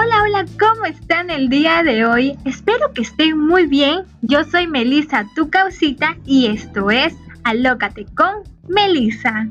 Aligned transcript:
Hola, 0.00 0.22
hola, 0.22 0.44
¿cómo 0.60 0.84
están 0.84 1.28
el 1.28 1.48
día 1.48 1.82
de 1.82 2.06
hoy? 2.06 2.38
Espero 2.44 2.92
que 2.94 3.02
estén 3.02 3.36
muy 3.36 3.66
bien. 3.66 4.04
Yo 4.22 4.44
soy 4.44 4.68
Melissa, 4.68 5.26
tu 5.34 5.50
causita, 5.50 6.16
y 6.24 6.46
esto 6.46 6.92
es 6.92 7.16
Alócate 7.42 8.06
con 8.14 8.44
Melissa. 8.68 9.48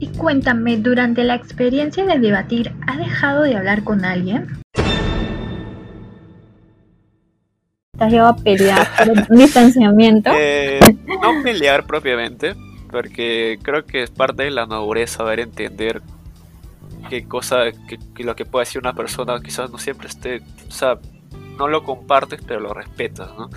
Y 0.00 0.08
cuéntame, 0.18 0.78
durante 0.78 1.22
la 1.22 1.36
experiencia 1.36 2.04
de 2.04 2.18
debatir, 2.18 2.72
¿has 2.88 2.98
dejado 2.98 3.42
de 3.42 3.56
hablar 3.56 3.84
con 3.84 4.04
alguien? 4.04 4.48
¿Te 7.96 8.04
has 8.04 8.10
llegado 8.10 8.30
a 8.30 8.36
pelear 8.36 8.88
por 8.98 9.36
distanciamiento? 9.38 10.32
Eh, 10.36 10.80
no 11.06 11.40
pelear 11.44 11.86
propiamente, 11.86 12.56
porque 12.90 13.60
creo 13.62 13.86
que 13.86 14.02
es 14.02 14.10
parte 14.10 14.42
de 14.42 14.50
la 14.50 14.66
madurez 14.66 15.10
saber 15.10 15.38
entender 15.38 16.02
qué 17.08 17.26
cosa, 17.26 17.64
que, 17.88 18.24
lo 18.24 18.36
que 18.36 18.44
puede 18.44 18.64
decir 18.64 18.80
una 18.80 18.94
persona 18.94 19.40
quizás 19.40 19.70
no 19.70 19.78
siempre 19.78 20.08
esté, 20.08 20.42
o 20.68 20.70
sea, 20.70 20.98
no 21.58 21.68
lo 21.68 21.82
compartes, 21.82 22.40
pero 22.46 22.60
lo 22.60 22.74
respetas, 22.74 23.28
¿no? 23.36 23.48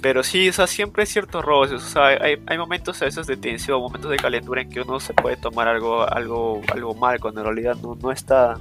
Pero 0.00 0.22
sí, 0.22 0.48
o 0.48 0.52
sea, 0.52 0.66
siempre 0.66 1.02
hay 1.02 1.06
ciertos 1.06 1.44
roces, 1.44 1.82
o 1.82 1.86
sea, 1.86 2.06
hay, 2.06 2.42
hay 2.46 2.58
momentos 2.58 3.00
a 3.02 3.04
veces 3.04 3.26
de 3.26 3.36
tensión, 3.36 3.80
momentos 3.80 4.10
de 4.10 4.16
calentura 4.16 4.62
en 4.62 4.70
que 4.70 4.80
uno 4.80 4.98
se 4.98 5.14
puede 5.14 5.36
tomar 5.36 5.68
algo, 5.68 6.02
algo, 6.02 6.60
algo 6.72 6.94
mal, 6.94 7.20
cuando 7.20 7.40
en 7.40 7.46
realidad 7.46 7.76
no, 7.82 7.94
no 7.94 8.10
está, 8.10 8.58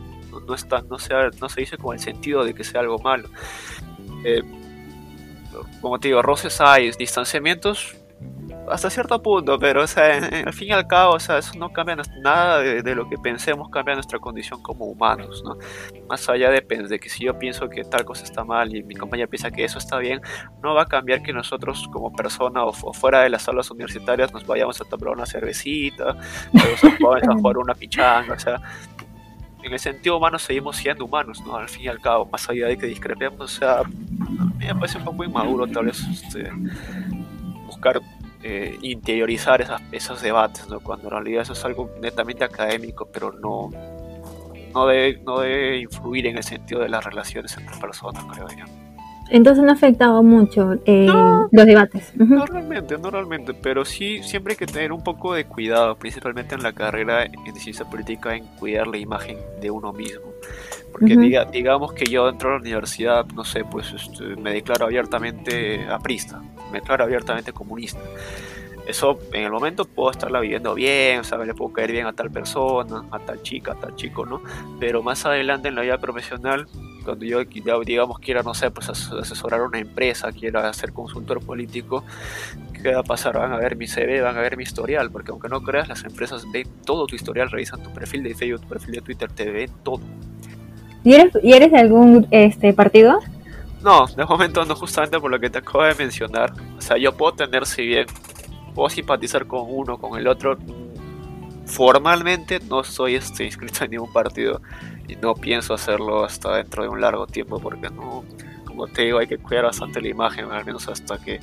no, 0.47 0.53
está, 0.53 0.81
no 0.81 0.99
se, 0.99 1.13
no 1.39 1.49
se 1.49 1.61
dice 1.61 1.77
con 1.77 1.95
el 1.95 2.01
sentido 2.01 2.43
de 2.43 2.53
que 2.53 2.63
sea 2.63 2.81
algo 2.81 2.99
malo. 2.99 3.29
Eh, 4.23 4.43
como 5.81 5.99
te 5.99 6.09
digo, 6.09 6.21
roces 6.21 6.61
hay, 6.61 6.91
distanciamientos, 6.91 7.95
hasta 8.71 8.89
cierto 8.89 9.21
punto, 9.21 9.59
pero 9.59 9.83
o 9.83 9.87
sea, 9.87 10.17
al 10.45 10.53
fin 10.53 10.69
y 10.69 10.71
al 10.71 10.87
cabo, 10.87 11.15
o 11.15 11.19
sea, 11.19 11.37
eso 11.37 11.51
no 11.57 11.71
cambia 11.73 11.97
nada 12.21 12.59
de, 12.59 12.95
lo 12.95 13.07
que 13.09 13.17
pensemos, 13.17 13.69
cambia 13.69 13.93
nuestra 13.93 14.19
condición 14.19 14.61
como 14.61 14.85
humanos, 14.85 15.43
¿no? 15.45 15.57
Más 16.07 16.27
allá 16.29 16.49
depende 16.49 16.87
de 16.87 16.99
que 16.99 17.09
si 17.09 17.25
yo 17.25 17.37
pienso 17.37 17.69
que 17.69 17.83
tal 17.83 18.05
cosa 18.05 18.23
está 18.23 18.43
mal 18.43 18.75
y 18.75 18.83
mi 18.83 18.95
compañera 18.95 19.27
piensa 19.27 19.51
que 19.51 19.63
eso 19.63 19.77
está 19.77 19.97
bien, 19.97 20.21
no 20.63 20.73
va 20.73 20.83
a 20.83 20.85
cambiar 20.85 21.21
que 21.21 21.33
nosotros 21.33 21.87
como 21.91 22.13
persona 22.13 22.63
o, 22.63 22.71
fuera 22.73 23.21
de 23.21 23.29
las 23.29 23.47
aulas 23.47 23.69
universitarias 23.71 24.33
nos 24.33 24.45
vayamos 24.45 24.79
a 24.81 24.85
tomar 24.85 25.09
una 25.09 25.25
cervecita, 25.25 26.15
o 27.03 27.13
a 27.15 27.33
jugar 27.35 27.57
una 27.57 27.73
pichanga, 27.73 28.33
o 28.33 28.39
sea, 28.39 28.61
en 29.63 29.73
el 29.73 29.79
sentido 29.79 30.17
humano 30.17 30.39
seguimos 30.39 30.77
siendo 30.77 31.05
humanos, 31.05 31.41
¿no? 31.45 31.57
Al 31.57 31.69
fin 31.69 31.83
y 31.83 31.87
al 31.87 31.99
cabo, 31.99 32.25
más 32.25 32.49
allá 32.49 32.67
de 32.67 32.77
que 32.77 32.87
discrepemos, 32.87 33.41
o 33.41 33.47
sea, 33.47 33.79
a 33.79 33.83
mí 33.83 34.65
me 34.65 34.75
parece 34.75 34.97
un 34.97 35.05
poco 35.05 35.23
inmaduro 35.23 35.67
tal 35.67 35.85
vez 35.85 35.99
este, 36.07 36.49
buscar 37.65 38.01
eh, 38.43 38.77
interiorizar 38.81 39.81
esos 39.91 40.21
debates, 40.21 40.67
¿no? 40.67 40.79
cuando 40.79 41.07
en 41.07 41.11
realidad 41.11 41.43
eso 41.43 41.53
es 41.53 41.63
algo 41.65 41.91
netamente 42.01 42.43
académico, 42.43 43.07
pero 43.11 43.31
no, 43.31 43.69
no, 44.73 44.87
debe, 44.87 45.21
no 45.23 45.39
debe 45.39 45.77
influir 45.77 46.27
en 46.27 46.37
el 46.37 46.43
sentido 46.43 46.81
de 46.81 46.89
las 46.89 47.03
relaciones 47.03 47.55
entre 47.57 47.77
personas, 47.77 48.23
creo 48.25 48.47
yo. 48.49 48.65
Entonces 49.31 49.63
no 49.63 49.71
ha 49.71 49.73
afectado 49.73 50.21
mucho 50.23 50.73
eh, 50.85 51.07
los 51.51 51.65
debates. 51.65 52.11
Normalmente, 52.15 52.97
normalmente, 52.97 53.53
pero 53.53 53.85
sí 53.85 54.21
siempre 54.23 54.53
hay 54.53 54.57
que 54.57 54.65
tener 54.65 54.91
un 54.91 55.03
poco 55.03 55.33
de 55.33 55.45
cuidado, 55.45 55.95
principalmente 55.95 56.53
en 56.53 56.63
la 56.63 56.73
carrera 56.73 57.23
en 57.23 57.55
ciencia 57.55 57.85
política, 57.85 58.35
en 58.35 58.45
cuidar 58.59 58.87
la 58.87 58.97
imagen 58.97 59.37
de 59.61 59.71
uno 59.71 59.93
mismo. 59.93 60.31
Porque 60.91 61.15
diga, 61.15 61.45
digamos 61.45 61.93
que 61.93 62.05
yo 62.05 62.27
dentro 62.27 62.49
de 62.49 62.55
la 62.55 62.61
universidad, 62.61 63.25
no 63.27 63.45
sé, 63.45 63.63
pues 63.63 63.93
este, 63.93 64.35
me 64.35 64.51
declaro 64.51 64.85
abiertamente 64.85 65.85
aprista, 65.89 66.41
me 66.69 66.79
declaro 66.79 67.05
abiertamente 67.05 67.53
comunista. 67.53 68.01
Eso 68.85 69.17
en 69.31 69.43
el 69.43 69.51
momento 69.51 69.85
puedo 69.85 70.11
estarla 70.11 70.41
viviendo 70.41 70.73
bien, 70.73 71.23
sea, 71.23 71.37
le 71.37 71.53
puedo 71.53 71.71
caer 71.71 71.93
bien 71.93 72.07
a 72.07 72.13
tal 72.13 72.29
persona, 72.29 73.05
a 73.11 73.19
tal 73.19 73.41
chica, 73.41 73.71
a 73.71 73.75
tal 73.75 73.95
chico, 73.95 74.25
¿no? 74.25 74.41
Pero 74.79 75.01
más 75.01 75.25
adelante 75.25 75.69
en 75.69 75.75
la 75.75 75.83
vida 75.83 75.97
profesional, 75.99 76.67
cuando 77.03 77.25
yo, 77.25 77.43
digamos, 77.43 78.19
quiera, 78.19 78.43
no 78.43 78.53
sé, 78.53 78.71
pues 78.71 78.89
asesorar 78.89 79.61
a 79.61 79.65
una 79.65 79.79
empresa, 79.79 80.31
quiera 80.31 80.71
ser 80.73 80.93
consultor 80.93 81.43
político, 81.43 82.03
¿qué 82.73 82.93
va 82.93 83.01
a 83.01 83.03
pasar? 83.03 83.37
Van 83.37 83.51
a 83.53 83.57
ver 83.57 83.75
mi 83.75 83.87
CV, 83.87 84.21
van 84.21 84.37
a 84.37 84.41
ver 84.41 84.57
mi 84.57 84.63
historial, 84.63 85.11
porque 85.11 85.31
aunque 85.31 85.49
no 85.49 85.61
creas, 85.61 85.87
las 85.87 86.03
empresas 86.03 86.45
ven 86.51 86.67
todo 86.85 87.07
tu 87.07 87.15
historial, 87.15 87.49
revisan 87.49 87.81
tu 87.81 87.91
perfil 87.91 88.23
de 88.23 88.35
Facebook, 88.35 88.61
tu 88.61 88.67
perfil 88.69 88.95
de 88.95 89.01
Twitter, 89.01 89.31
te 89.31 89.49
ven 89.51 89.69
todo. 89.83 90.01
¿Y 91.03 91.13
eres, 91.13 91.33
¿y 91.41 91.53
eres 91.53 91.71
de 91.71 91.79
algún 91.79 92.27
este, 92.31 92.73
partido? 92.73 93.19
No, 93.83 94.05
de 94.05 94.25
momento 94.25 94.63
no, 94.65 94.75
justamente 94.75 95.19
por 95.19 95.31
lo 95.31 95.39
que 95.39 95.49
te 95.49 95.57
acabo 95.57 95.83
de 95.83 95.95
mencionar. 95.95 96.53
O 96.77 96.81
sea, 96.81 96.97
yo 96.97 97.15
puedo 97.17 97.33
tener, 97.33 97.65
si 97.65 97.85
bien, 97.85 98.05
puedo 98.75 98.89
simpatizar 98.89 99.47
con 99.47 99.65
uno, 99.67 99.97
con 99.97 100.19
el 100.19 100.27
otro. 100.27 100.57
Formalmente 101.71 102.59
no 102.69 102.83
soy 102.83 103.15
este, 103.15 103.45
inscrito 103.45 103.85
en 103.85 103.91
ningún 103.91 104.11
partido 104.11 104.61
y 105.07 105.15
no 105.15 105.33
pienso 105.33 105.73
hacerlo 105.73 106.25
hasta 106.25 106.57
dentro 106.57 106.83
de 106.83 106.89
un 106.89 106.99
largo 106.99 107.25
tiempo 107.25 107.61
porque 107.61 107.89
no, 107.89 108.25
como 108.65 108.87
te 108.87 109.03
digo, 109.03 109.19
hay 109.19 109.27
que 109.27 109.37
cuidar 109.37 109.63
bastante 109.63 110.01
la 110.01 110.09
imagen, 110.09 110.51
al 110.51 110.65
menos 110.65 110.89
hasta 110.89 111.17
que, 111.17 111.39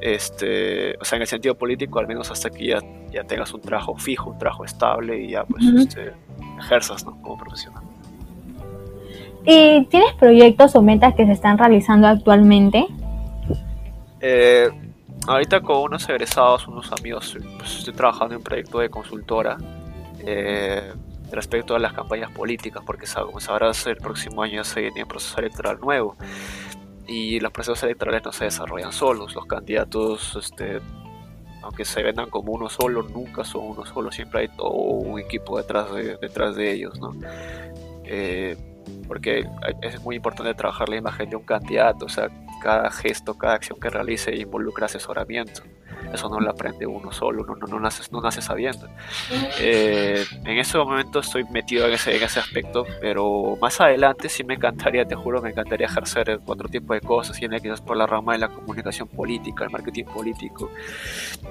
este, 0.00 0.96
o 0.98 1.04
sea, 1.04 1.16
en 1.16 1.22
el 1.22 1.28
sentido 1.28 1.54
político, 1.54 1.98
al 1.98 2.06
menos 2.06 2.30
hasta 2.30 2.48
que 2.48 2.68
ya, 2.68 2.78
ya 3.12 3.24
tengas 3.24 3.52
un 3.52 3.60
trabajo 3.60 3.94
fijo, 3.98 4.30
un 4.30 4.38
trabajo 4.38 4.64
estable 4.64 5.22
y 5.22 5.32
ya 5.32 5.44
pues 5.44 5.62
este, 5.66 6.14
ejerzas 6.58 7.04
¿no? 7.04 7.20
como 7.20 7.36
profesional. 7.36 7.82
¿Y 9.44 9.84
tienes 9.90 10.14
proyectos 10.14 10.74
o 10.76 10.80
metas 10.80 11.14
que 11.14 11.26
se 11.26 11.32
están 11.32 11.58
realizando 11.58 12.06
actualmente? 12.08 12.86
Eh, 14.20 14.70
ahorita 15.26 15.60
con 15.60 15.78
unos 15.78 16.08
egresados, 16.08 16.66
unos 16.68 16.90
amigos, 16.92 17.36
pues 17.58 17.78
estoy 17.78 17.94
trabajando 17.94 18.34
en 18.34 18.38
un 18.38 18.44
proyecto 18.44 18.78
de 18.78 18.90
consultora 18.90 19.56
eh, 20.20 20.92
respecto 21.30 21.74
a 21.74 21.78
las 21.78 21.92
campañas 21.92 22.30
políticas, 22.30 22.82
porque 22.84 23.06
como 23.14 23.40
sabrás, 23.40 23.86
el 23.86 23.96
próximo 23.96 24.42
año 24.42 24.64
se 24.64 24.80
viene 24.82 25.02
un 25.02 25.08
proceso 25.08 25.38
electoral 25.38 25.78
nuevo 25.80 26.16
y 27.06 27.40
los 27.40 27.52
procesos 27.52 27.82
electorales 27.84 28.24
no 28.24 28.32
se 28.32 28.44
desarrollan 28.44 28.92
solos, 28.92 29.34
los 29.34 29.46
candidatos, 29.46 30.36
este, 30.36 30.80
aunque 31.62 31.84
se 31.84 32.02
vendan 32.02 32.28
como 32.28 32.52
uno 32.52 32.68
solo, 32.68 33.02
nunca 33.02 33.44
son 33.44 33.64
uno 33.64 33.86
solo, 33.86 34.10
siempre 34.12 34.42
hay 34.42 34.48
todo 34.48 34.70
un 34.70 35.18
equipo 35.18 35.56
detrás 35.56 35.92
de, 35.92 36.16
detrás 36.16 36.54
de 36.56 36.72
ellos, 36.72 36.98
¿no? 37.00 37.12
Eh, 38.04 38.56
porque 39.06 39.48
es 39.80 40.00
muy 40.02 40.16
importante 40.16 40.54
trabajar 40.54 40.88
la 40.88 40.96
imagen 40.96 41.30
de 41.30 41.36
un 41.36 41.44
candidato, 41.44 42.06
o 42.06 42.08
sea, 42.08 42.28
cada 42.62 42.90
gesto, 42.90 43.34
cada 43.34 43.54
acción 43.54 43.78
que 43.80 43.90
realice 43.90 44.34
involucra 44.36 44.86
asesoramiento. 44.86 45.62
Eso 46.12 46.28
no 46.28 46.40
lo 46.40 46.50
aprende 46.50 46.86
uno 46.86 47.10
solo, 47.12 47.44
no, 47.44 47.54
no, 47.54 47.66
no, 47.66 47.80
nace, 47.80 48.02
no 48.10 48.20
nace 48.20 48.42
sabiendo. 48.42 48.88
Eh, 49.58 50.24
en 50.44 50.58
ese 50.58 50.78
momento 50.78 51.20
estoy 51.20 51.44
metido 51.44 51.86
en 51.86 51.94
ese, 51.94 52.16
en 52.16 52.22
ese 52.22 52.40
aspecto, 52.40 52.84
pero 53.00 53.56
más 53.60 53.80
adelante 53.80 54.28
sí 54.28 54.44
me 54.44 54.54
encantaría, 54.54 55.06
te 55.06 55.14
juro, 55.14 55.40
me 55.40 55.50
encantaría 55.50 55.86
ejercer 55.86 56.40
otro 56.46 56.68
tipo 56.68 56.94
de 56.94 57.00
cosas, 57.00 57.40
y 57.40 57.48
quizás 57.48 57.80
por 57.80 57.96
la 57.96 58.06
rama 58.06 58.32
de 58.32 58.40
la 58.40 58.48
comunicación 58.48 59.08
política, 59.08 59.64
el 59.64 59.70
marketing 59.70 60.04
político, 60.04 60.70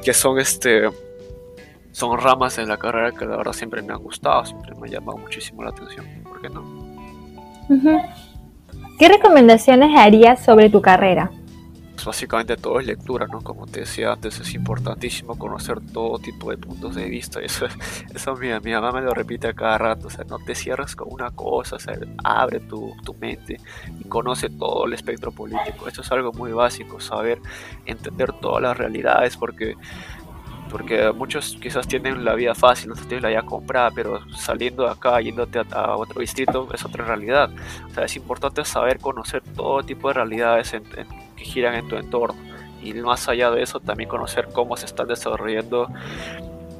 que 0.03 0.13
son 0.13 0.39
este 0.39 0.89
son 1.91 2.17
ramas 2.17 2.57
en 2.57 2.69
la 2.69 2.77
carrera 2.77 3.11
que 3.11 3.25
la 3.25 3.35
verdad 3.35 3.53
siempre 3.53 3.81
me 3.81 3.93
han 3.93 3.99
gustado, 3.99 4.45
siempre 4.45 4.73
me 4.75 4.87
han 4.87 4.93
llamado 4.93 5.17
muchísimo 5.17 5.63
la 5.63 5.71
atención. 5.71 6.05
¿Por 6.23 6.41
qué 6.41 6.49
no? 6.49 6.63
¿Qué 9.01 9.09
recomendaciones 9.09 9.97
harías 9.97 10.45
sobre 10.45 10.69
tu 10.69 10.79
carrera? 10.79 11.31
Pues 11.93 12.05
básicamente 12.05 12.55
todo 12.55 12.79
es 12.79 12.85
lectura, 12.85 13.25
¿no? 13.25 13.41
Como 13.41 13.65
te 13.65 13.79
decía 13.79 14.13
antes, 14.13 14.39
es 14.39 14.53
importantísimo 14.53 15.39
conocer 15.39 15.79
todo 15.91 16.19
tipo 16.19 16.51
de 16.51 16.59
puntos 16.59 16.93
de 16.93 17.05
vista. 17.09 17.39
Eso, 17.41 17.65
eso 18.13 18.35
mi, 18.35 18.49
mi 18.63 18.73
mamá 18.73 18.91
me 18.91 19.01
lo 19.01 19.15
repite 19.15 19.47
a 19.47 19.53
cada 19.53 19.79
rato. 19.79 20.05
O 20.05 20.09
sea, 20.11 20.23
no 20.25 20.37
te 20.37 20.53
cierres 20.53 20.95
con 20.95 21.11
una 21.11 21.31
cosa, 21.31 21.77
o 21.77 21.79
sea, 21.79 21.97
abre 22.23 22.59
tu, 22.59 22.93
tu 23.03 23.15
mente 23.15 23.59
y 23.99 24.03
conoce 24.07 24.51
todo 24.51 24.85
el 24.85 24.93
espectro 24.93 25.31
político. 25.31 25.87
Esto 25.87 26.01
es 26.01 26.11
algo 26.11 26.31
muy 26.31 26.51
básico, 26.51 26.99
saber 26.99 27.39
entender 27.87 28.31
todas 28.33 28.61
las 28.61 28.77
realidades, 28.77 29.35
porque 29.35 29.77
porque 30.71 31.11
muchos 31.11 31.57
quizás 31.61 31.87
tienen 31.87 32.23
la 32.23 32.33
vida 32.33 32.55
fácil, 32.55 32.89
no 32.89 32.95
tienen 32.95 33.23
la 33.23 33.29
vida 33.29 33.43
comprada, 33.43 33.91
pero 33.91 34.21
saliendo 34.31 34.83
de 34.83 34.91
acá, 34.91 35.19
yéndote 35.19 35.61
a, 35.71 35.97
otro 35.97 36.21
distrito, 36.21 36.69
es 36.73 36.85
otra 36.85 37.05
realidad. 37.05 37.49
O 37.89 37.93
sea, 37.93 38.05
es 38.05 38.15
importante 38.15 38.63
saber 38.63 38.99
conocer 38.99 39.43
todo 39.55 39.83
tipo 39.83 40.07
de 40.07 40.13
realidades 40.13 40.71
que 41.35 41.43
giran 41.43 41.75
en 41.75 41.87
tu 41.89 41.97
entorno. 41.97 42.41
Y 42.81 42.93
más 42.93 43.27
allá 43.27 43.51
de 43.51 43.61
eso, 43.61 43.79
también 43.79 44.09
conocer 44.09 44.47
cómo 44.53 44.77
se 44.77 44.85
están 44.85 45.07
desarrollando 45.07 45.87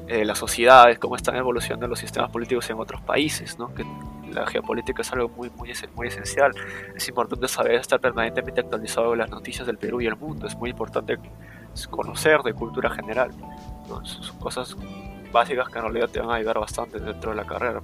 eh, 0.08 0.24
las 0.24 0.38
sociedades, 0.38 0.98
cómo 0.98 1.14
están 1.14 1.36
evolucionando 1.36 1.86
los 1.86 1.98
sistemas 1.98 2.30
políticos 2.30 2.68
en 2.70 2.78
otros 2.78 3.00
países, 3.02 3.58
¿no? 3.58 3.72
que 3.74 3.84
la 4.32 4.46
geopolítica 4.46 5.02
es 5.02 5.12
algo 5.12 5.28
muy, 5.28 5.50
muy, 5.50 5.72
muy 5.94 6.08
esencial. 6.08 6.52
Es 6.96 7.06
importante 7.08 7.46
saber 7.46 7.74
estar 7.74 8.00
permanentemente 8.00 8.62
actualizado 8.62 9.12
de 9.12 9.18
las 9.18 9.30
noticias 9.30 9.66
del 9.66 9.78
Perú 9.78 10.00
y 10.00 10.06
el 10.06 10.16
mundo. 10.16 10.46
Es 10.46 10.56
muy 10.56 10.70
importante 10.70 11.18
conocer 11.90 12.42
de 12.42 12.52
cultura 12.52 12.90
general. 12.90 13.30
Son 14.04 14.38
cosas 14.38 14.76
básicas 15.32 15.68
que 15.68 15.78
en 15.78 15.84
realidad 15.84 16.08
te 16.08 16.20
van 16.20 16.30
a 16.30 16.34
ayudar 16.34 16.58
bastante 16.58 16.98
dentro 16.98 17.30
de 17.30 17.36
la 17.36 17.44
carrera. 17.44 17.80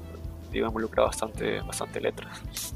Te 0.51 0.59
involucra 0.59 1.05
bastante, 1.05 1.61
bastante 1.61 2.01
letras. 2.01 2.75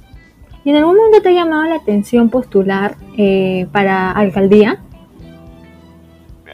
¿Y 0.64 0.70
en 0.70 0.76
algún 0.76 0.96
momento 0.96 1.20
te 1.22 1.30
ha 1.30 1.32
llamado 1.32 1.64
la 1.64 1.76
atención 1.76 2.30
postular 2.30 2.96
eh, 3.16 3.66
para 3.72 4.12
alcaldía? 4.12 4.80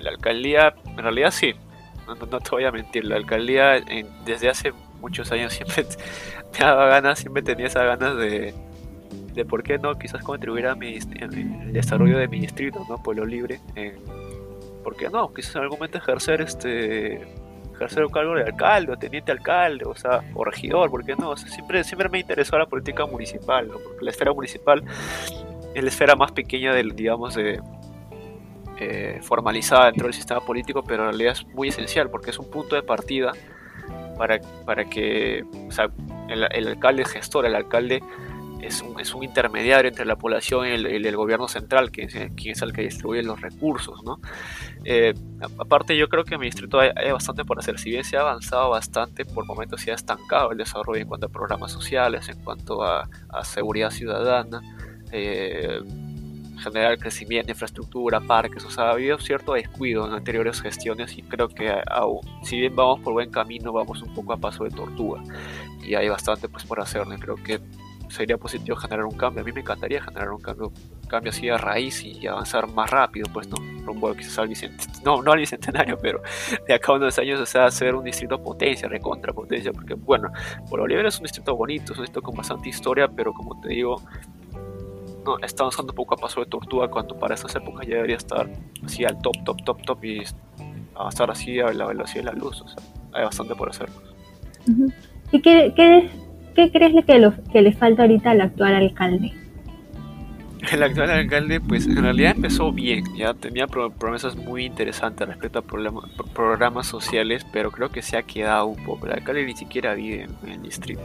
La 0.01 0.11
alcaldía, 0.11 0.75
en 0.87 0.99
realidad 0.99 1.31
sí, 1.33 1.55
no, 2.07 2.15
te 2.17 2.51
voy 2.51 2.65
a 2.65 2.71
mentir, 2.71 3.05
la 3.05 3.17
alcaldía 3.17 3.83
desde 4.25 4.49
hace 4.49 4.73
muchos 5.01 5.31
años 5.33 5.53
siempre 5.55 5.87
me 6.53 6.59
daba 6.59 6.87
ganas, 6.87 7.19
siempre 7.19 7.43
tenía 7.43 7.67
esas 7.67 7.85
ganas 7.85 8.17
de, 8.17 8.55
de 9.35 9.45
por 9.45 9.63
qué 9.63 9.79
no 9.79 9.99
quizás 9.99 10.23
contribuir 10.23 10.67
a 10.67 10.75
mi, 10.75 10.99
en 11.17 11.33
el 11.33 11.73
desarrollo 11.73 12.19
de 12.19 12.29
mi 12.29 12.41
distrito, 12.41 12.85
¿no? 12.89 13.03
Pueblo 13.03 13.25
Libre. 13.25 13.61
¿Por 14.83 14.97
qué 14.97 15.09
no? 15.11 15.33
Quizás 15.33 15.57
en 15.57 15.63
algún 15.63 15.79
momento 15.79 15.99
ejercer 15.99 16.41
este 16.41 17.27
ejercer 17.75 18.05
un 18.05 18.11
cargo 18.11 18.35
de 18.35 18.43
alcalde 18.43 18.93
o 18.93 18.97
teniente 18.97 19.31
alcalde, 19.31 19.85
o 19.87 19.95
sea, 19.95 20.21
o 20.35 20.45
regidor, 20.45 20.91
¿por 20.91 21.05
qué 21.05 21.15
no? 21.15 21.37
siempre, 21.37 21.85
siempre 21.85 22.09
me 22.09 22.19
interesó 22.19 22.59
la 22.59 22.67
política 22.67 23.07
municipal, 23.07 23.69
porque 23.69 24.05
la 24.05 24.11
esfera 24.11 24.33
municipal 24.33 24.83
es 25.75 25.83
la 25.83 25.89
esfera 25.89 26.17
más 26.17 26.33
pequeña 26.33 26.75
del, 26.75 26.97
digamos, 26.97 27.37
de, 27.37 27.61
eh, 28.81 29.19
formalizada 29.23 29.87
dentro 29.87 30.07
del 30.07 30.15
sistema 30.15 30.41
político, 30.41 30.83
pero 30.83 31.05
en 31.05 31.11
realidad 31.11 31.33
es 31.33 31.47
muy 31.47 31.69
esencial 31.69 32.11
porque 32.11 32.31
es 32.31 32.39
un 32.39 32.51
punto 32.51 32.77
de 32.77 32.83
partida 32.83 33.33
para, 34.17 34.41
para 34.65 34.85
que 34.85 35.45
o 35.69 35.71
sea, 35.71 35.89
el, 36.29 36.47
el, 36.53 36.69
alcalde 36.69 37.05
gestor, 37.05 37.47
el 37.47 37.55
alcalde 37.55 38.03
es 38.63 38.83
un, 38.83 38.99
es 39.01 39.15
un 39.15 39.25
intermediario 39.25 39.89
entre 39.89 40.05
la 40.05 40.17
población 40.17 40.67
y 40.67 40.71
el, 40.71 41.17
gobierno 41.17 41.49
central, 41.49 41.91
que 41.91 42.03
es, 42.03 42.13
quien 42.13 42.53
es 42.53 42.63
el 42.63 42.73
que 42.73 42.83
distribuye 42.83 43.23
los 43.23 43.41
recursos. 43.41 44.03
¿no? 44.05 44.21
Eh, 44.85 45.15
aparte, 45.59 45.97
yo 45.97 46.09
creo 46.09 46.25
que 46.25 46.35
en 46.35 46.41
mi 46.41 46.47
distrito 46.47 46.81
hay, 46.81 47.13
bastante 47.13 47.45
por 47.45 47.59
hacer. 47.59 47.79
Si 47.79 47.91
bien 47.91 48.05
se 48.05 48.17
ha 48.17 48.21
avanzado 48.21 48.71
bastante, 48.71 49.25
por 49.25 49.47
momentos 49.47 49.81
se 49.81 49.93
ha 49.93 49.95
estancado 49.95 50.53
el 50.53 50.59
desarrollo 50.59 51.01
en 51.01 51.09
cuanto 51.09 51.27
a 51.27 51.29
programas 51.31 51.73
sociales, 51.73 52.29
en 52.29 52.43
cuanto 52.43 52.83
a, 52.83 53.09
a 53.29 53.45
seguridad 53.45 53.91
ciudadana. 53.91 54.63
Eh, 55.13 55.81
generar 56.59 56.99
crecimiento, 56.99 57.53
infraestructura, 57.53 58.21
parques, 58.21 58.65
o 58.65 58.71
sea, 58.71 58.85
ha 58.85 58.91
habido 58.91 59.19
cierto 59.19 59.55
descuido 59.55 60.07
en 60.07 60.13
anteriores 60.13 60.61
gestiones 60.61 61.17
y 61.17 61.23
creo 61.23 61.49
que 61.49 61.73
aún, 61.89 62.21
si 62.43 62.59
bien 62.59 62.75
vamos 62.75 63.01
por 63.01 63.13
buen 63.13 63.31
camino, 63.31 63.73
vamos 63.73 64.03
un 64.03 64.13
poco 64.13 64.33
a 64.33 64.37
paso 64.37 64.65
de 64.65 64.71
tortuga 64.71 65.23
y 65.85 65.95
hay 65.95 66.09
bastante 66.09 66.49
pues 66.49 66.65
por 66.65 66.81
hacer, 66.81 67.05
creo 67.21 67.37
que 67.37 67.61
sería 68.09 68.39
positivo 68.39 68.77
generar 68.77 69.05
un 69.05 69.17
cambio, 69.17 69.43
a 69.43 69.45
mí 69.45 69.53
me 69.53 69.61
encantaría 69.61 70.03
generar 70.03 70.31
un 70.31 70.41
cambio, 70.41 70.73
cambio 71.09 71.31
así 71.31 71.49
a 71.49 71.57
raíz 71.57 72.03
y 72.05 72.27
avanzar 72.27 72.67
más 72.69 72.91
rápido, 72.91 73.29
pues 73.33 73.49
no, 73.49 73.57
rumbo 73.85 74.13
quizás 74.15 74.39
al 74.39 74.49
bicentenario, 74.49 75.03
no, 75.05 75.23
no 75.23 75.33
al 75.33 75.39
bicentenario, 75.39 75.99
pero 76.03 76.23
de 76.67 76.75
acá 76.75 76.93
a 76.93 76.97
unos 76.97 77.19
años, 77.19 77.41
o 77.41 77.47
sea, 77.47 77.67
hacer 77.67 77.95
un 77.95 78.05
distrito 78.05 78.43
potencia, 78.43 78.89
recontra 78.89 79.33
potencia, 79.33 79.73
porque 79.73 79.95
bueno, 79.95 80.31
Bolívar 80.69 81.07
es 81.07 81.19
un 81.19 81.25
distrito 81.25 81.55
bonito, 81.57 81.93
es 81.93 81.99
un 81.99 82.05
distrito 82.05 82.23
con 82.23 82.37
bastante 82.37 82.69
historia, 82.69 83.09
pero 83.09 83.33
como 83.33 83.61
te 83.61 83.69
digo, 83.69 84.01
no, 85.25 85.39
está 85.39 85.65
avanzando 85.65 85.95
poco 85.95 86.15
a 86.15 86.19
paso 86.19 86.41
de 86.41 86.47
tortuga 86.47 86.89
cuando 86.89 87.19
para 87.19 87.35
esas 87.35 87.55
épocas 87.55 87.87
ya 87.87 87.97
debería 87.97 88.17
estar 88.17 88.51
así 88.85 89.05
al 89.05 89.21
top, 89.21 89.45
top, 89.45 89.65
top, 89.65 89.83
top 89.83 90.05
y 90.05 90.23
avanzar 90.95 91.31
así 91.31 91.61
a 91.61 91.73
la 91.73 91.87
velocidad 91.87 92.25
de 92.25 92.33
la 92.33 92.33
luz. 92.33 92.61
O 92.63 92.69
sea, 92.69 92.83
hay 93.13 93.25
bastante 93.25 93.55
por 93.55 93.69
hacer. 93.71 93.89
¿Y 95.33 95.41
qué, 95.41 95.73
qué, 95.77 96.11
qué 96.59 96.73
crees 96.73 97.05
que, 97.05 97.19
lo, 97.21 97.33
le 97.55 97.73
falta 97.73 98.03
ahorita 98.03 98.33
al 98.33 98.41
actual 98.41 98.75
alcalde? 98.75 99.33
El 100.73 100.83
actual 100.83 101.11
alcalde, 101.11 101.61
pues 101.61 101.87
en 101.87 102.03
realidad 102.03 102.33
empezó 102.35 102.73
bien, 102.73 103.05
ya 103.17 103.33
tenía 103.33 103.69
promesas 103.69 104.35
muy 104.35 104.65
interesantes 104.65 105.29
respecto 105.29 105.61
a 105.61 105.63
programas 106.35 106.89
sociales, 106.89 107.47
pero 107.53 107.71
creo 107.71 107.91
que 107.91 108.03
se 108.03 108.17
ha 108.17 108.25
quedado 108.25 108.67
un 108.67 108.85
poco. 108.85 109.07
El 109.07 109.13
alcalde 109.13 109.47
ni 109.47 109.55
siquiera 109.55 109.95
vive 109.95 110.27
en 110.43 110.49
el 110.51 110.63
distrito 110.63 111.05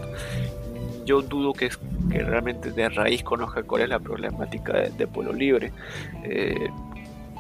yo 1.06 1.22
dudo 1.22 1.52
que, 1.52 1.70
realmente 2.10 2.72
de 2.72 2.88
raíz 2.88 3.24
conozca 3.24 3.62
cuál 3.64 3.82
es 3.82 3.90
la 3.90 4.00
problemática 4.00 4.72
de, 4.74 5.06
Pueblo 5.08 5.34
Libre. 5.34 5.74
Eh, 6.24 6.70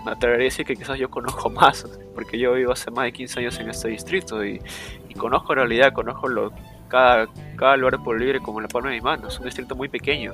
me 0.03 0.11
atrevería 0.11 0.43
a 0.43 0.49
decir 0.49 0.65
que 0.65 0.75
quizás 0.75 0.99
yo 0.99 1.09
conozco 1.09 1.49
más, 1.61 1.85
porque 2.13 2.37
yo 2.37 2.53
vivo 2.55 2.73
hace 2.73 2.91
más 2.91 3.05
de 3.05 3.13
15 3.13 3.39
años 3.39 3.59
en 3.59 3.69
este 3.69 3.87
distrito 3.87 4.43
y, 4.43 4.59
y 5.07 5.13
conozco 5.13 5.53
en 5.53 5.59
realidad, 5.59 5.93
conozco 5.93 6.27
lo, 6.27 6.51
cada, 6.93 7.27
cada 7.55 7.75
lugar 7.75 8.03
Pueblo 8.03 8.23
Libre 8.23 8.39
como 8.39 8.61
la 8.61 8.67
palma 8.67 8.89
de 8.89 8.97
mi 8.97 9.01
mano. 9.01 9.27
Es 9.27 9.39
un 9.39 9.45
distrito 9.45 9.75
muy 9.75 9.89
pequeño 9.89 10.31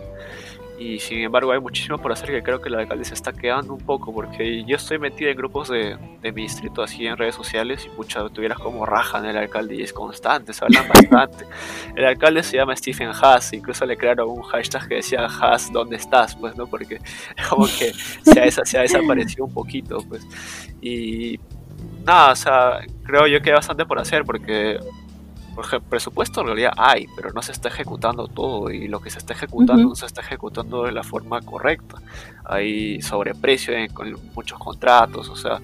y 0.77 0.99
sin 0.99 1.19
embargo 1.19 1.51
hay 1.51 1.59
muchísimo 1.59 1.97
por 1.97 2.11
hacer 2.11 2.29
que 2.29 2.41
creo 2.41 2.61
que 2.61 2.69
la 2.69 2.79
alcaldía 2.79 3.05
se 3.05 3.13
está 3.13 3.33
quedando 3.33 3.73
un 3.73 3.81
poco 3.81 4.13
porque 4.13 4.63
yo 4.63 4.77
estoy 4.77 4.97
metido 4.97 5.29
en 5.29 5.37
grupos 5.37 5.69
de, 5.69 5.97
de 6.21 6.31
mi 6.31 6.43
distrito 6.43 6.81
así 6.81 7.05
en 7.05 7.17
redes 7.17 7.35
sociales 7.35 7.85
y 7.85 7.89
pucha, 7.89 8.27
tuvieras 8.29 8.59
como 8.59 8.85
rajan 8.85 9.25
el 9.25 9.37
alcalde 9.37 9.75
y 9.75 9.83
es 9.83 9.93
constante, 9.93 10.53
se 10.53 10.63
hablan 10.65 10.87
bastante. 10.87 11.45
El 11.95 12.05
alcalde 12.05 12.43
se 12.43 12.57
llama 12.57 12.75
Stephen 12.75 13.09
Haas, 13.09 13.51
incluso 13.51 13.85
le 13.85 13.97
crearon 13.97 14.29
un 14.29 14.41
hashtag 14.41 14.87
que 14.87 14.95
decía 14.95 15.25
Haas, 15.25 15.71
¿dónde 15.71 15.97
estás? 15.97 16.35
Pues 16.35 16.55
no, 16.55 16.67
porque 16.67 16.99
como 17.49 17.65
que 17.65 17.93
se 17.93 18.39
ha, 18.39 18.65
se 18.65 18.77
ha 18.77 18.81
desaparecido 18.81 19.45
un 19.45 19.53
poquito, 19.53 19.97
pues. 20.07 20.25
Y 20.81 21.39
nada, 22.05 22.31
o 22.31 22.35
sea, 22.35 22.79
creo 23.03 23.27
yo 23.27 23.41
que 23.41 23.49
hay 23.49 23.55
bastante 23.55 23.85
por 23.85 23.99
hacer 23.99 24.23
porque 24.23 24.79
porque 25.59 25.81
presupuesto 25.81 26.39
en 26.39 26.47
realidad 26.47 26.71
hay, 26.77 27.07
pero 27.17 27.33
no 27.33 27.41
se 27.41 27.51
está 27.51 27.67
ejecutando 27.67 28.29
todo 28.29 28.71
y 28.71 28.87
lo 28.87 29.01
que 29.01 29.09
se 29.09 29.17
está 29.17 29.33
ejecutando 29.33 29.89
no 29.89 29.95
se 29.95 30.05
está 30.05 30.21
ejecutando 30.21 30.83
de 30.83 30.93
la 30.93 31.03
forma 31.03 31.41
correcta. 31.41 31.97
Hay 32.45 33.01
sobreprecio 33.01 33.73
en, 33.73 33.91
con 33.91 34.15
muchos 34.33 34.57
contratos, 34.57 35.27
o 35.27 35.35
sea, 35.35 35.59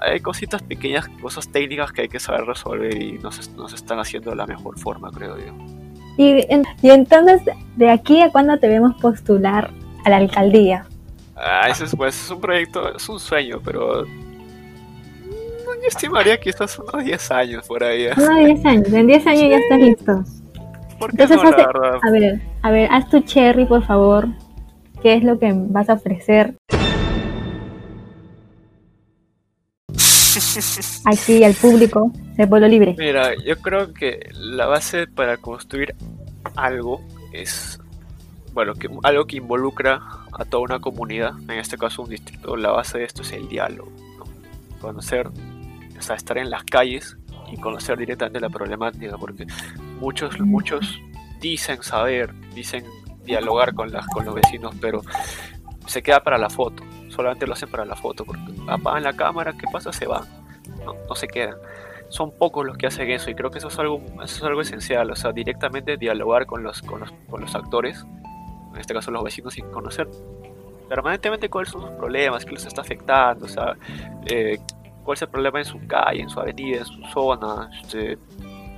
hay 0.00 0.20
cositas 0.20 0.62
pequeñas, 0.62 1.10
cosas 1.20 1.46
técnicas 1.52 1.92
que 1.92 2.00
hay 2.00 2.08
que 2.08 2.20
saber 2.20 2.46
resolver 2.46 2.96
y 3.02 3.18
no 3.18 3.30
se, 3.30 3.50
no 3.52 3.68
se 3.68 3.76
están 3.76 3.98
haciendo 3.98 4.30
de 4.30 4.36
la 4.36 4.46
mejor 4.46 4.78
forma, 4.78 5.10
creo 5.10 5.36
yo. 5.36 5.52
Y, 6.16 6.46
y 6.80 6.90
entonces, 6.90 7.42
¿de 7.76 7.90
aquí 7.90 8.22
a 8.22 8.30
cuándo 8.30 8.56
debemos 8.56 8.94
postular 8.98 9.70
a 10.06 10.08
la 10.08 10.16
alcaldía? 10.16 10.86
Ah, 11.36 11.68
ese 11.68 11.84
es, 11.84 11.94
pues, 11.94 12.18
es 12.18 12.30
un 12.30 12.40
proyecto, 12.40 12.96
es 12.96 13.06
un 13.10 13.20
sueño, 13.20 13.60
pero 13.62 14.06
yo 15.80 15.88
estimaría 15.88 16.38
que 16.38 16.50
estás 16.50 16.78
unos 16.78 17.04
10 17.04 17.30
años 17.30 17.66
por 17.66 17.82
ahí. 17.82 18.06
Unos 18.16 18.38
10 18.38 18.66
años, 18.66 18.92
en 18.92 19.06
10 19.06 19.26
años 19.26 19.50
ya 19.50 19.56
estás 19.56 19.78
listo. 19.80 20.24
¿Por 20.98 21.10
qué 21.10 21.22
Entonces, 21.22 21.36
no, 21.42 21.50
A 22.02 22.10
ver, 22.10 22.40
a 22.62 22.70
ver, 22.70 22.88
haz 22.90 23.08
tu 23.08 23.20
cherry, 23.20 23.64
por 23.64 23.84
favor. 23.84 24.28
¿Qué 25.02 25.14
es 25.14 25.24
lo 25.24 25.38
que 25.38 25.52
vas 25.54 25.88
a 25.88 25.94
ofrecer? 25.94 26.54
Aquí 31.06 31.42
al 31.44 31.54
público 31.54 32.12
de 32.36 32.46
pueblo 32.46 32.68
libre. 32.68 32.94
Mira, 32.98 33.34
yo 33.44 33.56
creo 33.56 33.92
que 33.92 34.28
la 34.34 34.66
base 34.66 35.06
para 35.06 35.36
construir 35.36 35.94
algo 36.54 37.00
es 37.32 37.80
bueno, 38.52 38.74
que, 38.74 38.88
algo 39.02 39.26
que 39.26 39.36
involucra 39.36 40.00
a 40.32 40.44
toda 40.44 40.62
una 40.62 40.80
comunidad, 40.80 41.32
en 41.48 41.58
este 41.58 41.78
caso 41.78 42.02
un 42.02 42.10
distrito, 42.10 42.56
la 42.56 42.70
base 42.70 42.98
de 42.98 43.04
esto 43.04 43.22
es 43.22 43.32
el 43.32 43.48
diálogo, 43.48 43.90
¿no? 44.18 44.24
conocer 44.80 45.30
o 46.02 46.04
sea, 46.04 46.16
estar 46.16 46.36
en 46.36 46.50
las 46.50 46.64
calles 46.64 47.16
y 47.52 47.56
conocer 47.58 47.96
directamente 47.96 48.40
la 48.40 48.50
problemática, 48.50 49.16
porque 49.16 49.46
muchos, 50.00 50.38
muchos 50.40 50.98
dicen 51.40 51.80
saber, 51.80 52.34
dicen 52.54 52.84
dialogar 53.24 53.72
con, 53.72 53.92
las, 53.92 54.04
con 54.08 54.24
los 54.24 54.34
vecinos, 54.34 54.74
pero 54.80 55.02
se 55.86 56.02
queda 56.02 56.20
para 56.24 56.38
la 56.38 56.50
foto, 56.50 56.82
solamente 57.08 57.46
lo 57.46 57.52
hacen 57.52 57.70
para 57.70 57.84
la 57.84 57.94
foto, 57.94 58.24
porque 58.24 58.42
apagan 58.66 59.04
la 59.04 59.12
cámara, 59.12 59.52
¿qué 59.52 59.66
pasa? 59.72 59.92
Se 59.92 60.06
van, 60.08 60.24
no, 60.84 60.94
no 61.08 61.14
se 61.14 61.28
quedan. 61.28 61.54
Son 62.08 62.36
pocos 62.36 62.66
los 62.66 62.76
que 62.76 62.88
hacen 62.88 63.08
eso 63.10 63.30
y 63.30 63.36
creo 63.36 63.52
que 63.52 63.58
eso 63.58 63.68
es 63.68 63.78
algo, 63.78 64.02
eso 64.24 64.36
es 64.38 64.42
algo 64.42 64.60
esencial, 64.60 65.08
o 65.08 65.14
sea, 65.14 65.30
directamente 65.30 65.96
dialogar 65.96 66.46
con 66.46 66.64
los, 66.64 66.82
con 66.82 66.98
los, 66.98 67.12
con 67.30 67.42
los 67.42 67.54
actores, 67.54 68.04
en 68.74 68.80
este 68.80 68.92
caso 68.92 69.12
los 69.12 69.22
vecinos, 69.22 69.56
y 69.56 69.62
conocer 69.62 70.08
permanentemente 70.88 71.48
cuáles 71.48 71.70
son 71.70 71.82
sus 71.82 71.90
problemas, 71.92 72.44
qué 72.44 72.52
les 72.52 72.66
está 72.66 72.80
afectando, 72.80 73.44
o 73.44 73.48
sea, 73.48 73.76
eh, 74.26 74.58
cuál 75.02 75.16
es 75.16 75.22
el 75.22 75.28
problema 75.28 75.58
en 75.58 75.64
su 75.64 75.86
calle, 75.86 76.22
en 76.22 76.30
su 76.30 76.40
avenida, 76.40 76.78
en 76.78 76.84
su 76.84 77.02
zona, 77.12 77.70
este, 77.82 78.18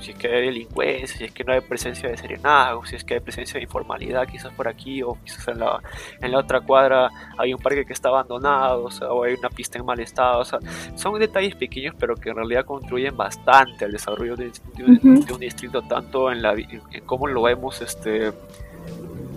si 0.04 0.10
es 0.10 0.18
que 0.18 0.28
hay 0.28 0.46
delincuencia, 0.46 1.06
si 1.16 1.24
es 1.24 1.32
que 1.32 1.44
no 1.44 1.52
hay 1.52 1.60
presencia 1.60 2.08
de 2.08 2.16
serenazgo, 2.16 2.84
si 2.84 2.96
es 2.96 3.04
que 3.04 3.14
hay 3.14 3.20
presencia 3.20 3.54
de 3.58 3.64
informalidad 3.64 4.26
quizás 4.26 4.52
por 4.52 4.68
aquí 4.68 5.02
o 5.02 5.16
quizás 5.24 5.48
en 5.48 5.60
la, 5.60 5.80
en 6.20 6.32
la 6.32 6.38
otra 6.38 6.60
cuadra 6.60 7.08
hay 7.38 7.54
un 7.54 7.60
parque 7.60 7.86
que 7.86 7.92
está 7.92 8.10
abandonado 8.10 8.88
o, 9.08 9.24
hay 9.24 9.34
una 9.34 9.48
pista 9.48 9.78
en 9.78 9.86
mal 9.86 9.98
estado. 10.00 10.40
O 10.40 10.44
sea, 10.44 10.58
son 10.94 11.18
detalles 11.18 11.54
pequeños 11.54 11.94
pero 11.98 12.16
que 12.16 12.30
en 12.30 12.36
realidad 12.36 12.64
contribuyen 12.64 13.16
bastante 13.16 13.86
al 13.86 13.92
desarrollo 13.92 14.36
de, 14.36 14.52
un 14.78 15.40
distrito, 15.40 15.80
tanto 15.82 16.30
en, 16.30 16.42
la, 16.42 16.52
en 16.52 16.82
cómo 17.06 17.26
lo 17.26 17.42
vemos 17.42 17.80
este, 17.80 18.32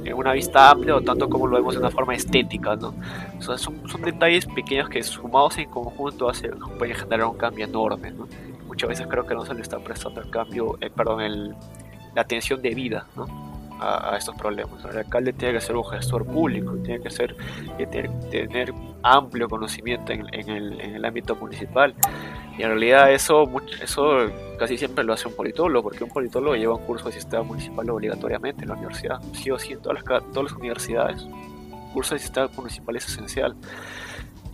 en 0.07 0.13
una 0.13 0.33
vista 0.33 0.71
amplia 0.71 0.95
o 0.95 1.01
tanto 1.01 1.29
como 1.29 1.47
lo 1.47 1.57
vemos 1.57 1.73
de 1.73 1.79
una 1.79 1.91
forma 1.91 2.15
estética, 2.15 2.75
¿no? 2.75 2.93
O 3.37 3.41
sea, 3.41 3.57
son, 3.57 3.87
son 3.87 4.01
detalles 4.01 4.45
pequeños 4.45 4.89
que 4.89 5.03
sumados 5.03 5.57
en 5.57 5.69
conjunto 5.69 6.29
hacen, 6.29 6.51
pueden 6.77 6.95
generar 6.95 7.27
un 7.27 7.37
cambio 7.37 7.65
enorme, 7.65 8.11
¿no? 8.11 8.27
Muchas 8.67 8.89
veces 8.89 9.07
creo 9.07 9.25
que 9.25 9.33
no 9.33 9.45
se 9.45 9.53
le 9.53 9.61
está 9.61 9.79
prestando 9.79 10.21
el 10.21 10.29
cambio, 10.29 10.77
eh, 10.81 10.89
perdón, 10.89 11.21
el, 11.21 11.55
la 12.15 12.21
atención 12.21 12.61
debida, 12.61 13.07
¿no? 13.15 13.46
A, 13.79 14.17
estos 14.17 14.35
problemas. 14.35 14.83
El 14.85 14.97
alcalde 14.97 15.33
tiene 15.33 15.55
que 15.55 15.61
ser 15.61 15.75
un 15.75 15.85
gestor 15.85 16.25
público, 16.25 16.73
tiene 16.83 16.99
que 16.99 17.11
ser, 17.11 17.35
tener 18.31 18.73
amplio 19.03 19.47
conocimiento 19.47 20.11
en, 20.13 20.25
en, 20.33 20.49
el, 20.49 20.81
en 20.81 20.95
el 20.95 21.05
ámbito 21.05 21.35
municipal 21.35 21.93
y 22.57 22.63
en 22.63 22.69
realidad 22.69 23.13
eso, 23.13 23.49
eso 23.81 24.31
casi 24.57 24.77
siempre 24.77 25.03
lo 25.03 25.13
hace 25.13 25.27
un 25.27 25.35
politólogo, 25.35 25.83
porque 25.83 26.03
un 26.03 26.09
politólogo 26.09 26.55
lleva 26.55 26.73
un 26.73 26.85
curso 26.85 27.05
de 27.05 27.11
sistema 27.11 27.43
municipal 27.43 27.87
obligatoriamente 27.89 28.63
en 28.63 28.69
la 28.69 28.75
universidad. 28.75 29.21
Sí 29.33 29.51
o 29.51 29.59
sí, 29.59 29.73
en 29.73 29.81
todas 29.81 30.03
las, 30.03 30.23
todas 30.31 30.51
las 30.51 30.59
universidades. 30.59 31.21
Un 31.21 31.91
curso 31.93 32.15
de 32.15 32.19
sistema 32.19 32.49
municipal 32.57 32.95
es 32.95 33.07
esencial. 33.07 33.55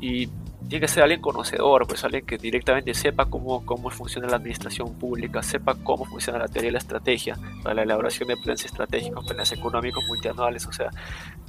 Y 0.01 0.27
tiene 0.69 0.81
que 0.81 0.87
ser 0.87 1.03
alguien 1.03 1.21
conocedor, 1.21 1.85
pues 1.87 2.03
alguien 2.03 2.25
que 2.25 2.37
directamente 2.37 2.93
sepa 2.93 3.25
cómo, 3.25 3.65
cómo 3.65 3.89
funciona 3.89 4.27
la 4.27 4.37
administración 4.37 4.93
pública, 4.95 5.43
sepa 5.43 5.75
cómo 5.83 6.05
funciona 6.05 6.39
la 6.39 6.47
teoría 6.47 6.69
y 6.69 6.73
la 6.73 6.79
estrategia 6.79 7.37
para 7.61 7.75
la 7.75 7.83
elaboración 7.83 8.29
de 8.29 8.37
planes 8.37 8.65
estratégicos, 8.65 9.25
planes 9.25 9.51
económicos 9.51 10.03
multianuales, 10.07 10.65
o 10.65 10.71
sea, 10.71 10.89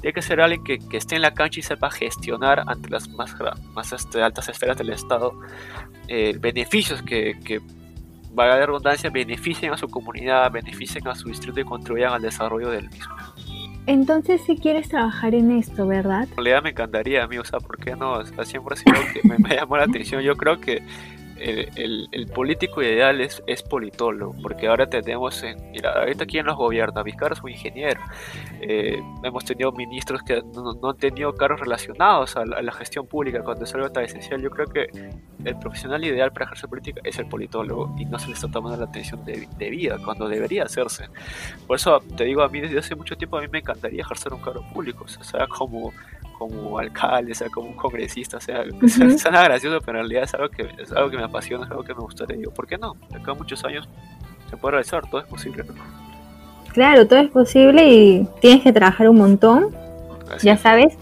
tiene 0.01 0.13
que 0.13 0.23
ser 0.23 0.41
alguien 0.41 0.63
que, 0.65 0.79
que 0.79 0.97
esté 0.97 1.17
en 1.17 1.23
la 1.23 1.33
cancha 1.33 1.61
y 1.61 1.63
sepa 1.63 1.91
gestionar 1.91 2.65
ante 2.67 2.91
las 2.91 3.09
más, 3.09 3.35
más 3.73 3.93
este, 3.93 4.23
altas 4.23 4.49
esferas 4.49 4.77
del 4.77 4.91
Estado 4.91 5.33
eh, 6.09 6.37
beneficios 6.39 7.03
que, 7.03 7.39
que 7.45 7.61
valga 8.35 8.59
la 8.59 8.67
redundancia, 8.67 9.11
beneficien 9.11 9.73
a 9.73 9.77
su 9.77 9.89
comunidad, 9.89 10.51
beneficien 10.51 11.07
a 11.09 11.15
su 11.15 11.29
distrito 11.29 11.61
y 11.61 11.65
contribuyan 11.65 12.13
al 12.13 12.23
desarrollo 12.23 12.71
del 12.71 12.91
mismo. 12.91 13.15
Entonces 13.87 14.41
si 14.47 14.57
quieres 14.57 14.89
trabajar 14.89 15.35
en 15.35 15.51
esto, 15.51 15.87
¿verdad? 15.87 16.27
En 16.31 16.37
realidad 16.37 16.63
me 16.63 16.71
encantaría, 16.71 17.23
amigo, 17.23 17.43
o 17.43 17.45
sea, 17.45 17.61
¿por 17.61 17.77
qué 17.79 17.95
no? 17.95 18.13
O 18.13 18.25
sea, 18.25 18.45
siempre 18.45 18.75
ha 18.75 18.77
sido 18.77 18.97
que 19.13 19.21
me 19.29 19.55
llamó 19.55 19.77
la 19.77 19.85
atención. 19.85 20.23
Yo 20.23 20.37
creo 20.37 20.59
que 20.59 20.83
el, 21.39 22.09
el, 22.13 22.27
político 22.29 22.83
ideal 22.83 23.21
es, 23.21 23.43
es, 23.47 23.63
politólogo, 23.63 24.35
porque 24.43 24.69
ahora 24.69 24.87
tenemos, 24.87 25.43
en, 25.43 25.71
mira, 25.71 25.93
ahorita 25.93 26.27
quién 26.27 26.47
nos 26.47 26.57
gobierna, 26.57 27.03
Vizcarra 27.03 27.35
es 27.35 27.43
un 27.43 27.51
ingeniero, 27.51 28.01
eh, 28.61 29.03
hemos 29.23 29.45
tenido 29.45 29.73
ministros 29.73 30.23
que 30.23 30.43
no, 30.55 30.73
no, 30.75 30.91
han 30.91 30.97
tenido 30.97 31.35
cargos 31.35 31.61
relacionados 31.61 32.37
a 32.37 32.45
la, 32.45 32.57
a 32.57 32.63
la, 32.63 32.73
gestión 32.73 33.07
pública, 33.07 33.43
cuando 33.43 33.65
es 33.65 33.75
algo 33.75 33.91
tan 33.91 34.05
esencial, 34.05 34.41
yo 34.41 34.51
creo 34.51 34.67
que 34.67 34.87
el 35.45 35.59
profesional 35.59 36.05
ideal 36.05 36.33
para 36.33 36.47
ejercer 36.47 36.71
política 36.71 37.01
es 37.05 37.19
el 37.19 37.27
politólogo 37.27 37.95
y 37.99 38.05
no 38.05 38.19
se 38.19 38.29
le 38.29 38.35
está 38.35 38.49
tomando 38.49 38.77
la 38.79 38.85
atención 38.85 39.25
de, 39.25 39.49
de 39.59 39.99
cuando 40.05 40.29
debería 40.29 40.65
hacerse. 40.65 41.09
Por 41.67 41.77
eso 41.77 42.01
te 42.17 42.25
digo, 42.25 42.43
a 42.43 42.49
mí 42.49 42.61
desde 42.61 42.79
hace 42.79 42.95
mucho 42.95 43.17
tiempo 43.17 43.39
a 43.39 43.41
mí 43.41 43.49
me 43.51 43.59
encantaría 43.59 44.03
ejercer 44.03 44.33
un 44.33 44.41
cargo 44.41 44.65
público, 44.73 45.05
o 45.05 45.25
sea, 45.25 45.47
como 45.47 45.93
como 46.39 46.79
alcalde, 46.79 47.33
o 47.33 47.35
sea, 47.35 47.49
como 47.49 47.69
un 47.69 47.75
congresista, 47.75 48.37
o 48.37 48.41
sea, 48.41 48.61
uh 48.63 48.81
-huh. 48.81 49.19
suena 49.19 49.43
gracioso, 49.45 49.81
pero 49.85 49.99
en 49.99 50.05
realidad 50.05 50.25
es 50.25 50.35
algo, 50.35 50.49
que, 50.49 50.69
es 50.79 50.93
algo 50.93 51.11
que 51.11 51.17
me 51.17 51.25
apasiona, 51.25 51.65
es 51.65 51.71
algo 51.71 51.83
que 51.83 51.95
me 51.95 52.01
gustaría. 52.01 52.37
Digo, 52.37 52.53
¿por 52.53 52.67
qué 52.67 52.77
no? 52.79 52.97
Acá 53.15 53.35
muchos 53.35 53.65
años 53.65 53.89
se 54.51 54.57
puede 54.57 54.73
realizar, 54.73 55.09
todo 55.09 55.21
es 55.21 55.27
posible, 55.27 55.65
¿no? 55.65 55.75
Claro, 56.73 57.07
todo 57.07 57.21
es 57.21 57.31
posible 57.31 57.89
y 57.89 58.29
tienes 58.41 58.63
que 58.63 58.73
trabajar 58.73 59.09
un 59.09 59.19
montón, 59.19 59.69
ya 60.43 60.55
es. 60.55 60.61
sabes. 60.61 60.99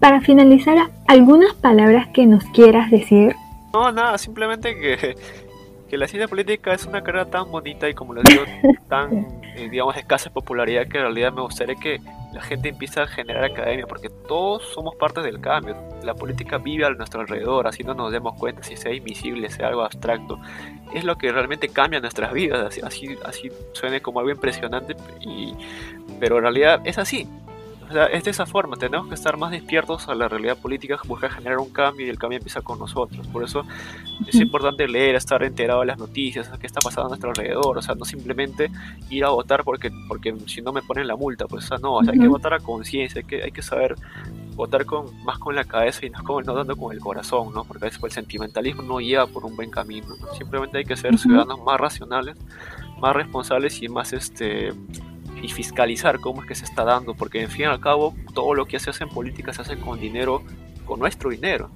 Para 0.00 0.20
finalizar, 0.20 0.90
¿algunas 1.06 1.54
palabras 1.54 2.08
que 2.08 2.26
nos 2.26 2.44
quieras 2.46 2.90
decir? 2.90 3.34
No, 3.72 3.90
nada, 3.90 4.18
simplemente 4.18 4.74
que, 4.74 5.16
que 5.94 5.98
la 5.98 6.08
ciencia 6.08 6.26
política 6.26 6.74
es 6.74 6.86
una 6.86 7.04
carrera 7.04 7.26
tan 7.26 7.52
bonita 7.52 7.88
y 7.88 7.94
como 7.94 8.14
les 8.14 8.24
digo, 8.24 8.42
tan, 8.88 9.28
eh, 9.54 9.68
digamos, 9.70 9.96
escasa 9.96 10.28
popularidad 10.28 10.88
que 10.88 10.98
en 10.98 11.04
realidad 11.04 11.32
me 11.32 11.42
gustaría 11.42 11.76
que 11.76 12.00
la 12.32 12.42
gente 12.42 12.70
empieza 12.70 13.02
a 13.02 13.06
generar 13.06 13.44
academia, 13.44 13.86
porque 13.86 14.08
todos 14.26 14.64
somos 14.74 14.96
parte 14.96 15.20
del 15.20 15.40
cambio. 15.40 15.76
La 16.02 16.14
política 16.14 16.58
vive 16.58 16.84
a 16.84 16.90
nuestro 16.90 17.20
alrededor, 17.20 17.68
así 17.68 17.84
no 17.84 17.94
nos 17.94 18.10
demos 18.10 18.36
cuenta, 18.40 18.64
si 18.64 18.76
sea 18.76 18.92
invisible, 18.92 19.48
sea 19.50 19.68
algo 19.68 19.82
abstracto. 19.82 20.40
Es 20.92 21.04
lo 21.04 21.16
que 21.16 21.30
realmente 21.30 21.68
cambia 21.68 22.00
nuestras 22.00 22.32
vidas, 22.32 22.66
así, 22.66 22.80
así, 22.82 23.16
así 23.24 23.52
suene 23.72 24.00
como 24.00 24.18
algo 24.18 24.32
impresionante, 24.32 24.96
y, 25.20 25.54
pero 26.18 26.38
en 26.38 26.42
realidad 26.42 26.80
es 26.82 26.98
así. 26.98 27.28
O 27.88 27.92
sea, 27.92 28.06
es 28.06 28.24
de 28.24 28.30
esa 28.30 28.46
forma, 28.46 28.76
tenemos 28.76 29.08
que 29.08 29.14
estar 29.14 29.36
más 29.36 29.50
despiertos 29.50 30.08
a 30.08 30.14
la 30.14 30.28
realidad 30.28 30.56
política, 30.56 30.98
buscar 31.06 31.30
generar 31.30 31.58
un 31.58 31.70
cambio 31.70 32.06
y 32.06 32.08
el 32.08 32.18
cambio 32.18 32.38
empieza 32.38 32.62
con 32.62 32.78
nosotros. 32.78 33.26
Por 33.28 33.44
eso 33.44 33.64
es 34.26 34.34
importante 34.36 34.88
leer, 34.88 35.14
estar 35.14 35.42
enterado 35.42 35.80
de 35.80 35.86
las 35.86 35.98
noticias, 35.98 36.50
qué 36.58 36.66
está 36.66 36.80
pasando 36.80 37.06
a 37.06 37.08
nuestro 37.10 37.30
alrededor, 37.30 37.78
o 37.78 37.82
sea, 37.82 37.94
no 37.94 38.04
simplemente 38.04 38.70
ir 39.10 39.24
a 39.24 39.28
votar 39.28 39.64
porque, 39.64 39.90
porque 40.08 40.34
si 40.46 40.62
no 40.62 40.72
me 40.72 40.82
ponen 40.82 41.06
la 41.06 41.16
multa, 41.16 41.46
pues 41.46 41.64
o 41.64 41.68
sea, 41.68 41.78
no, 41.78 41.96
o 41.96 42.04
sea, 42.04 42.12
hay 42.12 42.18
que 42.18 42.28
votar 42.28 42.54
a 42.54 42.60
conciencia, 42.60 43.20
hay 43.20 43.26
que, 43.26 43.42
hay 43.42 43.52
que 43.52 43.62
saber 43.62 43.96
votar 44.54 44.86
con, 44.86 45.06
más 45.24 45.38
con 45.38 45.54
la 45.54 45.64
cabeza 45.64 46.06
y 46.06 46.10
no, 46.10 46.22
con, 46.24 46.44
no 46.44 46.54
dando 46.54 46.76
con 46.76 46.92
el 46.92 47.00
corazón, 47.00 47.52
¿no? 47.52 47.64
Porque 47.64 47.86
veces 47.86 48.02
el 48.02 48.12
sentimentalismo 48.12 48.82
no 48.82 49.00
lleva 49.00 49.26
por 49.26 49.44
un 49.44 49.56
buen 49.56 49.70
camino, 49.70 50.08
¿no? 50.20 50.34
simplemente 50.34 50.78
hay 50.78 50.84
que 50.84 50.96
ser 50.96 51.18
ciudadanos 51.18 51.60
más 51.62 51.78
racionales, 51.78 52.36
más 53.00 53.14
responsables 53.14 53.82
y 53.82 53.88
más 53.88 54.12
este 54.12 54.72
y 55.44 55.48
fiscalizar 55.50 56.20
cómo 56.20 56.40
es 56.40 56.48
que 56.48 56.54
se 56.54 56.64
está 56.64 56.84
dando, 56.84 57.14
porque 57.14 57.42
en 57.42 57.50
fin 57.50 57.62
y 57.62 57.64
al 57.66 57.78
cabo 57.78 58.14
todo 58.32 58.54
lo 58.54 58.64
que 58.64 58.78
se 58.78 58.88
hace 58.88 59.04
en 59.04 59.10
política 59.10 59.52
se 59.52 59.60
hace 59.60 59.76
con 59.76 60.00
dinero, 60.00 60.42
con 60.86 60.98
nuestro 60.98 61.28
dinero. 61.28 61.68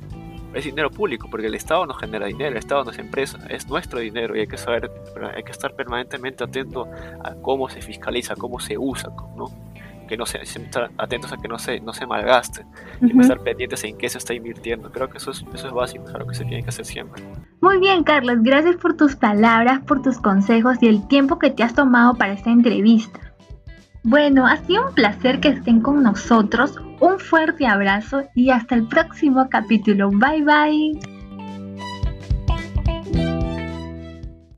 Es 0.55 0.65
dinero 0.65 0.91
público, 0.91 1.29
porque 1.31 1.49
el 1.49 1.55
Estado 1.55 1.85
no 1.85 1.93
genera 1.93 2.27
dinero, 2.27 2.53
el 2.53 2.57
Estado 2.57 2.85
no 2.85 2.91
es 2.93 2.99
empresa, 2.99 3.39
es 3.51 3.69
nuestro 3.69 4.01
dinero 4.01 4.35
y 4.35 4.41
hay 4.41 4.47
que 4.47 4.57
saber, 4.57 4.91
hay 5.37 5.43
que 5.43 5.53
estar 5.53 5.75
permanentemente 5.75 6.43
atento 6.45 6.89
a 7.23 7.35
cómo 7.43 7.69
se 7.69 7.83
fiscaliza, 7.83 8.35
cómo 8.37 8.59
se 8.59 8.79
usa, 8.79 9.11
¿no? 9.37 9.53
que 10.09 10.17
no 10.17 10.25
se, 10.25 10.39
estar 10.39 10.91
atentos 10.97 11.31
a 11.33 11.37
que 11.37 11.49
no 11.49 11.59
se, 11.59 11.81
no 11.81 11.93
se 11.93 12.07
malgaste, 12.07 12.63
uh 12.63 13.05
-huh. 13.05 13.15
y 13.15 13.21
estar 13.21 13.41
pendientes 13.41 13.85
en 13.85 13.99
qué 13.99 14.09
se 14.09 14.17
está 14.17 14.33
invirtiendo. 14.33 14.91
Creo 14.91 15.11
que 15.11 15.19
eso 15.19 15.33
es, 15.33 15.45
eso 15.55 15.67
es 15.67 15.73
básico, 15.75 16.05
es 16.09 16.15
algo 16.15 16.29
que 16.29 16.35
se 16.35 16.47
tiene 16.47 16.63
que 16.63 16.71
hacer 16.71 16.87
siempre. 16.87 17.23
Muy 17.61 17.79
bien, 17.79 18.03
Carlos, 18.03 18.39
gracias 18.41 18.77
por 18.77 18.97
tus 18.97 19.15
palabras, 19.15 19.81
por 19.81 20.01
tus 20.01 20.19
consejos 20.19 20.79
y 20.81 20.89
el 20.89 21.07
tiempo 21.07 21.39
que 21.39 21.51
te 21.51 21.63
has 21.63 21.75
tomado 21.75 22.15
para 22.15 22.33
esta 22.33 22.51
entrevista. 22.51 23.28
Bueno, 24.09 24.47
ha 24.47 24.57
sido 24.57 24.88
un 24.88 24.95
placer 24.95 25.38
que 25.38 25.49
estén 25.49 25.83
con 25.83 26.03
nosotros. 26.03 26.81
Un 26.99 27.19
fuerte 27.19 27.67
abrazo 27.67 28.23
y 28.35 28.49
hasta 28.49 28.75
el 28.75 28.88
próximo 28.88 29.50
capítulo. 29.50 30.09
Bye 30.09 30.45
bye. 30.45 31.18